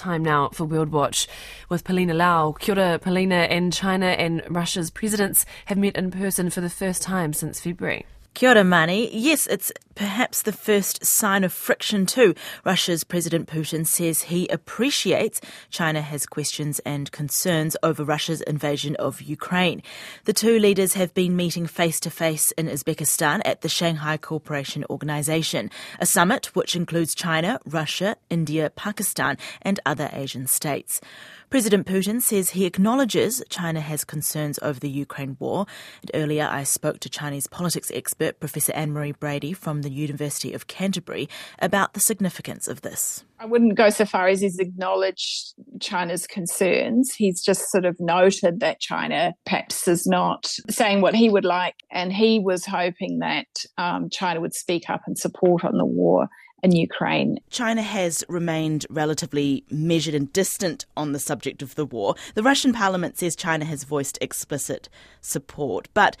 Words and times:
Time 0.00 0.22
now 0.22 0.48
for 0.48 0.64
World 0.64 0.92
Watch 0.92 1.28
with 1.68 1.84
Polina 1.84 2.14
Lau. 2.14 2.52
Kia 2.52 2.74
ora, 2.74 2.98
Polina, 2.98 3.34
and 3.50 3.70
China 3.70 4.06
and 4.06 4.42
Russia's 4.48 4.90
presidents 4.90 5.44
have 5.66 5.76
met 5.76 5.94
in 5.94 6.10
person 6.10 6.48
for 6.48 6.62
the 6.62 6.70
first 6.70 7.02
time 7.02 7.34
since 7.34 7.60
February. 7.60 8.06
Kia 8.32 8.48
ora, 8.48 8.64
Mani. 8.64 9.14
Yes, 9.14 9.46
it's 9.46 9.70
perhaps 10.00 10.40
the 10.40 10.52
first 10.52 11.04
sign 11.04 11.44
of 11.44 11.52
friction 11.52 12.06
too. 12.06 12.34
Russia's 12.64 13.04
President 13.04 13.46
Putin 13.46 13.86
says 13.86 14.22
he 14.22 14.48
appreciates 14.48 15.42
China 15.68 16.00
has 16.00 16.24
questions 16.24 16.78
and 16.86 17.12
concerns 17.12 17.76
over 17.82 18.02
Russia's 18.02 18.40
invasion 18.40 18.96
of 18.96 19.20
Ukraine. 19.20 19.82
The 20.24 20.32
two 20.32 20.58
leaders 20.58 20.94
have 20.94 21.12
been 21.12 21.36
meeting 21.36 21.66
face 21.66 22.00
to 22.00 22.10
face 22.10 22.50
in 22.52 22.66
Uzbekistan 22.66 23.42
at 23.44 23.60
the 23.60 23.68
Shanghai 23.68 24.16
Cooperation 24.16 24.86
Organization, 24.88 25.70
a 25.98 26.06
summit 26.06 26.46
which 26.56 26.74
includes 26.74 27.14
China, 27.14 27.60
Russia, 27.66 28.16
India, 28.30 28.70
Pakistan, 28.70 29.36
and 29.60 29.80
other 29.84 30.08
Asian 30.14 30.46
states. 30.46 31.02
President 31.50 31.84
Putin 31.84 32.22
says 32.22 32.50
he 32.50 32.64
acknowledges 32.64 33.42
China 33.48 33.80
has 33.80 34.04
concerns 34.04 34.60
over 34.62 34.78
the 34.78 34.88
Ukraine 34.88 35.36
war. 35.40 35.66
And 36.00 36.10
earlier, 36.14 36.48
I 36.48 36.62
spoke 36.62 37.00
to 37.00 37.08
Chinese 37.08 37.48
politics 37.48 37.90
expert 37.92 38.38
Professor 38.38 38.72
Anne 38.72 38.92
Marie 38.92 39.10
Brady 39.10 39.52
from 39.52 39.82
the 39.82 39.89
University 39.90 40.52
of 40.52 40.66
Canterbury 40.66 41.28
about 41.58 41.94
the 41.94 42.00
significance 42.00 42.68
of 42.68 42.82
this. 42.82 43.24
I 43.38 43.46
wouldn't 43.46 43.76
go 43.76 43.90
so 43.90 44.04
far 44.04 44.28
as 44.28 44.40
he's 44.40 44.58
acknowledged 44.58 45.54
China's 45.80 46.26
concerns. 46.26 47.14
He's 47.14 47.42
just 47.42 47.70
sort 47.70 47.84
of 47.84 47.96
noted 47.98 48.60
that 48.60 48.80
China 48.80 49.34
perhaps 49.46 49.88
is 49.88 50.06
not 50.06 50.52
saying 50.68 51.00
what 51.00 51.14
he 51.14 51.30
would 51.30 51.44
like, 51.44 51.76
and 51.90 52.12
he 52.12 52.38
was 52.38 52.66
hoping 52.66 53.20
that 53.20 53.46
um, 53.78 54.10
China 54.10 54.40
would 54.40 54.54
speak 54.54 54.90
up 54.90 55.00
and 55.06 55.18
support 55.18 55.64
on 55.64 55.78
the 55.78 55.86
war 55.86 56.28
in 56.62 56.72
Ukraine. 56.72 57.38
China 57.50 57.82
has 57.82 58.24
remained 58.28 58.86
relatively 58.90 59.64
measured 59.70 60.14
and 60.14 60.32
distant 60.32 60.86
on 60.96 61.12
the 61.12 61.18
subject 61.18 61.62
of 61.62 61.74
the 61.74 61.86
war. 61.86 62.14
The 62.34 62.42
Russian 62.42 62.72
parliament 62.72 63.18
says 63.18 63.36
China 63.36 63.64
has 63.64 63.84
voiced 63.84 64.18
explicit 64.20 64.88
support, 65.20 65.88
but 65.94 66.16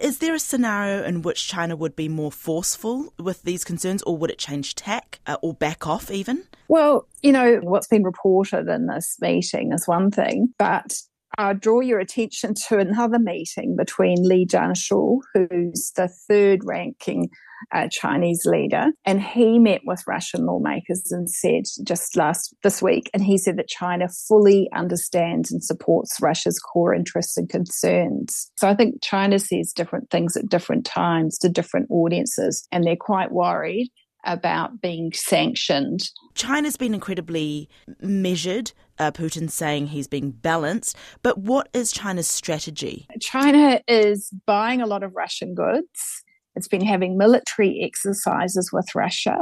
is 0.00 0.18
there 0.18 0.34
a 0.34 0.38
scenario 0.38 1.04
in 1.04 1.22
which 1.22 1.46
China 1.46 1.76
would 1.76 1.94
be 1.94 2.08
more 2.08 2.32
forceful 2.32 3.12
with 3.18 3.42
these 3.42 3.64
concerns, 3.64 4.02
or 4.02 4.16
would 4.16 4.30
it 4.30 4.38
change 4.38 4.74
tack 4.74 5.20
uh, 5.26 5.36
or 5.42 5.54
back 5.54 5.86
off 5.86 6.10
even? 6.10 6.44
Well, 6.68 7.06
you 7.22 7.32
know, 7.32 7.60
what's 7.62 7.88
been 7.88 8.04
reported 8.04 8.68
in 8.68 8.86
this 8.86 9.16
meeting 9.20 9.72
is 9.72 9.86
one 9.86 10.10
thing, 10.10 10.54
but 10.58 10.94
I 11.38 11.52
draw 11.52 11.80
your 11.80 11.98
attention 11.98 12.54
to 12.68 12.78
another 12.78 13.18
meeting 13.18 13.76
between 13.76 14.16
Li 14.22 14.46
Zhanshu, 14.46 15.20
who's 15.32 15.92
the 15.96 16.08
third 16.28 16.60
ranking 16.64 17.30
uh, 17.72 17.88
Chinese 17.90 18.42
leader, 18.44 18.86
and 19.04 19.22
he 19.22 19.58
met 19.58 19.80
with 19.84 20.02
Russian 20.06 20.46
lawmakers 20.46 21.02
and 21.10 21.30
said 21.30 21.62
just 21.86 22.16
last 22.16 22.54
this 22.62 22.82
week, 22.82 23.10
and 23.14 23.24
he 23.24 23.38
said 23.38 23.56
that 23.56 23.68
China 23.68 24.08
fully 24.28 24.68
understands 24.74 25.50
and 25.50 25.64
supports 25.64 26.20
Russia's 26.20 26.58
core 26.58 26.94
interests 26.94 27.36
and 27.36 27.48
concerns. 27.48 28.50
So 28.58 28.68
I 28.68 28.74
think 28.74 29.02
China 29.02 29.38
says 29.38 29.72
different 29.74 30.10
things 30.10 30.36
at 30.36 30.48
different 30.48 30.84
times 30.84 31.38
to 31.38 31.48
different 31.48 31.86
audiences, 31.90 32.66
and 32.70 32.84
they're 32.84 32.96
quite 32.96 33.32
worried 33.32 33.90
about 34.24 34.80
being 34.80 35.12
sanctioned. 35.12 36.10
China's 36.34 36.76
been 36.76 36.94
incredibly 36.94 37.68
measured. 38.00 38.72
Uh, 38.96 39.10
Putin 39.10 39.50
saying 39.50 39.88
he's 39.88 40.06
being 40.06 40.30
balanced. 40.30 40.96
But 41.22 41.38
what 41.38 41.68
is 41.72 41.90
China's 41.90 42.28
strategy? 42.28 43.08
China 43.20 43.80
is 43.88 44.30
buying 44.46 44.80
a 44.80 44.86
lot 44.86 45.02
of 45.02 45.16
Russian 45.16 45.54
goods. 45.54 46.22
It's 46.54 46.68
been 46.68 46.84
having 46.84 47.18
military 47.18 47.82
exercises 47.82 48.70
with 48.72 48.94
Russia. 48.94 49.38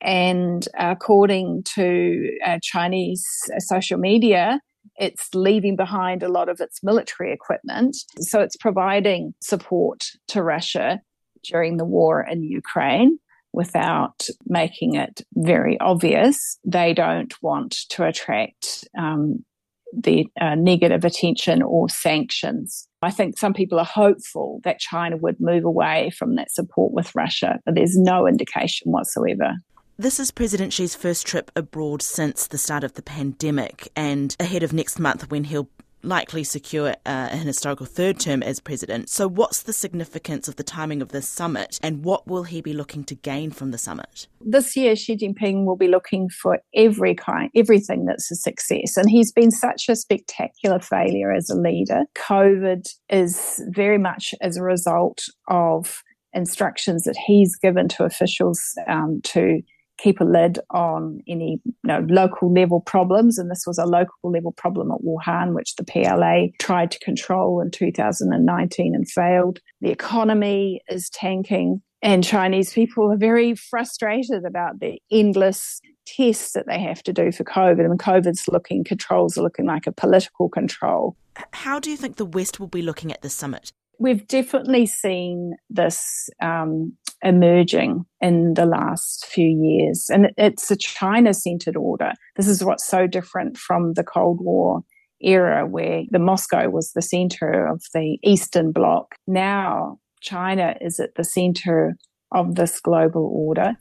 And 0.00 0.66
according 0.76 1.62
to 1.74 2.36
uh, 2.44 2.58
Chinese 2.62 3.24
uh, 3.54 3.60
social 3.60 3.98
media, 3.98 4.60
it's 4.96 5.28
leaving 5.34 5.76
behind 5.76 6.22
a 6.22 6.28
lot 6.28 6.48
of 6.48 6.60
its 6.60 6.82
military 6.82 7.32
equipment. 7.32 7.96
So 8.20 8.40
it's 8.40 8.56
providing 8.56 9.34
support 9.40 10.04
to 10.28 10.42
Russia 10.42 11.00
during 11.44 11.76
the 11.76 11.84
war 11.84 12.26
in 12.28 12.42
Ukraine 12.42 13.18
without 13.56 14.28
making 14.44 14.94
it 14.94 15.22
very 15.34 15.80
obvious. 15.80 16.58
They 16.64 16.92
don't 16.92 17.34
want 17.42 17.72
to 17.90 18.04
attract 18.04 18.86
um, 18.96 19.44
the 19.92 20.26
uh, 20.38 20.54
negative 20.54 21.04
attention 21.04 21.62
or 21.62 21.88
sanctions. 21.88 22.86
I 23.00 23.10
think 23.10 23.38
some 23.38 23.54
people 23.54 23.78
are 23.78 23.84
hopeful 23.84 24.60
that 24.64 24.78
China 24.78 25.16
would 25.16 25.40
move 25.40 25.64
away 25.64 26.10
from 26.16 26.36
that 26.36 26.50
support 26.52 26.92
with 26.92 27.14
Russia, 27.14 27.58
but 27.64 27.74
there's 27.74 27.96
no 27.96 28.28
indication 28.28 28.92
whatsoever. 28.92 29.54
This 29.98 30.20
is 30.20 30.30
President 30.30 30.74
Xi's 30.74 30.94
first 30.94 31.26
trip 31.26 31.50
abroad 31.56 32.02
since 32.02 32.46
the 32.46 32.58
start 32.58 32.84
of 32.84 32.92
the 32.92 33.02
pandemic 33.02 33.88
and 33.96 34.36
ahead 34.38 34.62
of 34.62 34.74
next 34.74 34.98
month 34.98 35.30
when 35.30 35.44
he'll 35.44 35.70
likely 36.06 36.44
secure 36.44 36.90
uh, 37.04 37.28
an 37.30 37.46
historical 37.46 37.86
third 37.86 38.18
term 38.18 38.42
as 38.42 38.60
president. 38.60 39.08
So, 39.08 39.28
what's 39.28 39.62
the 39.62 39.72
significance 39.72 40.48
of 40.48 40.56
the 40.56 40.62
timing 40.62 41.02
of 41.02 41.08
this 41.08 41.28
summit, 41.28 41.78
and 41.82 42.04
what 42.04 42.26
will 42.26 42.44
he 42.44 42.60
be 42.60 42.72
looking 42.72 43.04
to 43.04 43.14
gain 43.14 43.50
from 43.50 43.70
the 43.70 43.78
summit? 43.78 44.28
This 44.40 44.76
year, 44.76 44.96
Xi 44.96 45.16
Jinping 45.16 45.64
will 45.64 45.76
be 45.76 45.88
looking 45.88 46.28
for 46.28 46.60
every 46.74 47.14
kind, 47.14 47.50
everything 47.54 48.06
that's 48.06 48.30
a 48.30 48.36
success, 48.36 48.96
and 48.96 49.10
he's 49.10 49.32
been 49.32 49.50
such 49.50 49.88
a 49.88 49.96
spectacular 49.96 50.80
failure 50.80 51.32
as 51.32 51.50
a 51.50 51.56
leader. 51.56 52.04
COVID 52.14 52.86
is 53.10 53.62
very 53.68 53.98
much 53.98 54.34
as 54.40 54.56
a 54.56 54.62
result 54.62 55.22
of 55.48 56.02
instructions 56.32 57.04
that 57.04 57.16
he's 57.26 57.56
given 57.56 57.88
to 57.88 58.04
officials 58.04 58.60
um, 58.86 59.20
to 59.24 59.62
keep 59.98 60.20
a 60.20 60.24
lid 60.24 60.58
on 60.70 61.20
any 61.28 61.60
you 61.64 61.72
know, 61.84 62.06
local 62.08 62.52
level 62.52 62.80
problems. 62.80 63.38
And 63.38 63.50
this 63.50 63.64
was 63.66 63.78
a 63.78 63.86
local 63.86 64.30
level 64.30 64.52
problem 64.52 64.90
at 64.90 64.98
Wuhan, 65.02 65.54
which 65.54 65.76
the 65.76 65.84
PLA 65.84 66.48
tried 66.58 66.90
to 66.92 66.98
control 67.00 67.60
in 67.60 67.70
2019 67.70 68.94
and 68.94 69.10
failed. 69.10 69.60
The 69.80 69.90
economy 69.90 70.80
is 70.88 71.10
tanking, 71.10 71.82
and 72.02 72.22
Chinese 72.22 72.72
people 72.72 73.10
are 73.10 73.16
very 73.16 73.54
frustrated 73.54 74.44
about 74.44 74.80
the 74.80 75.00
endless 75.10 75.80
tests 76.06 76.52
that 76.52 76.66
they 76.66 76.78
have 76.78 77.02
to 77.02 77.12
do 77.12 77.32
for 77.32 77.44
COVID. 77.44 77.84
And 77.84 77.98
COVID's 77.98 78.48
looking, 78.48 78.84
controls 78.84 79.36
are 79.36 79.42
looking 79.42 79.66
like 79.66 79.86
a 79.86 79.92
political 79.92 80.48
control. 80.48 81.16
How 81.52 81.78
do 81.78 81.90
you 81.90 81.96
think 81.96 82.16
the 82.16 82.24
West 82.24 82.60
will 82.60 82.68
be 82.68 82.82
looking 82.82 83.12
at 83.12 83.22
the 83.22 83.30
summit? 83.30 83.72
We've 83.98 84.26
definitely 84.26 84.86
seen 84.86 85.56
this 85.70 86.28
um, 86.42 86.92
emerging 87.22 88.04
in 88.20 88.54
the 88.54 88.66
last 88.66 89.26
few 89.26 89.48
years. 89.48 90.10
And 90.10 90.30
it's 90.36 90.70
a 90.70 90.76
China 90.76 91.32
centered 91.34 91.76
order. 91.76 92.12
This 92.36 92.48
is 92.48 92.64
what's 92.64 92.86
so 92.86 93.06
different 93.06 93.56
from 93.56 93.94
the 93.94 94.04
Cold 94.04 94.38
War 94.40 94.82
era 95.20 95.66
where 95.66 96.02
the 96.10 96.18
Moscow 96.18 96.68
was 96.68 96.92
the 96.92 97.02
center 97.02 97.66
of 97.66 97.82
the 97.94 98.18
Eastern 98.22 98.70
Bloc. 98.70 99.14
Now 99.26 99.98
China 100.20 100.76
is 100.80 101.00
at 101.00 101.14
the 101.14 101.24
center 101.24 101.96
of 102.32 102.56
this 102.56 102.80
global 102.80 103.30
order. 103.32 103.72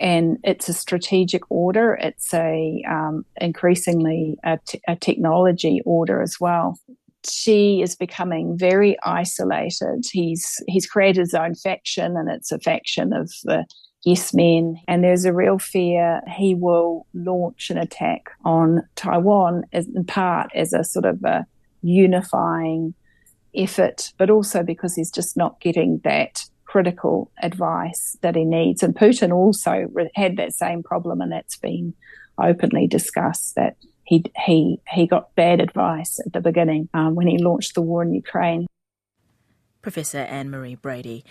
And 0.00 0.38
it's 0.44 0.68
a 0.68 0.74
strategic 0.74 1.42
order. 1.50 1.98
It's 2.00 2.32
a 2.32 2.82
um, 2.88 3.24
increasingly 3.40 4.36
a, 4.44 4.58
t- 4.64 4.80
a 4.86 4.94
technology 4.94 5.80
order 5.84 6.22
as 6.22 6.36
well. 6.40 6.78
Xi 7.28 7.82
is 7.82 7.96
becoming 7.96 8.56
very 8.56 8.96
isolated. 9.04 10.04
He's 10.10 10.62
he's 10.66 10.86
created 10.86 11.20
his 11.20 11.34
own 11.34 11.54
faction, 11.54 12.16
and 12.16 12.30
it's 12.30 12.52
a 12.52 12.58
faction 12.58 13.12
of 13.12 13.30
the 13.44 13.64
yes 14.04 14.32
men. 14.34 14.76
And 14.86 15.02
there's 15.02 15.24
a 15.24 15.32
real 15.32 15.58
fear 15.58 16.20
he 16.36 16.54
will 16.54 17.06
launch 17.14 17.70
an 17.70 17.78
attack 17.78 18.30
on 18.44 18.82
Taiwan, 18.96 19.64
as, 19.72 19.88
in 19.88 20.04
part 20.04 20.50
as 20.54 20.72
a 20.72 20.84
sort 20.84 21.04
of 21.04 21.22
a 21.24 21.46
unifying 21.82 22.94
effort, 23.54 24.12
but 24.18 24.30
also 24.30 24.62
because 24.62 24.94
he's 24.94 25.10
just 25.10 25.36
not 25.36 25.60
getting 25.60 26.00
that 26.04 26.44
critical 26.64 27.30
advice 27.42 28.16
that 28.20 28.36
he 28.36 28.44
needs. 28.44 28.82
And 28.82 28.94
Putin 28.94 29.32
also 29.32 29.88
had 30.14 30.36
that 30.36 30.52
same 30.52 30.82
problem, 30.82 31.20
and 31.20 31.32
that's 31.32 31.56
been 31.56 31.94
openly 32.40 32.86
discussed 32.86 33.54
that 33.56 33.76
he 34.08 34.24
he 34.46 34.80
he 34.90 35.06
got 35.06 35.34
bad 35.34 35.60
advice 35.60 36.18
at 36.24 36.32
the 36.32 36.40
beginning 36.40 36.88
um, 36.94 37.14
when 37.14 37.26
he 37.26 37.36
launched 37.36 37.74
the 37.74 37.82
war 37.82 38.02
in 38.02 38.14
Ukraine. 38.14 38.66
Professor 39.82 40.18
Anne 40.18 40.50
Marie 40.50 40.76
Brady. 40.76 41.24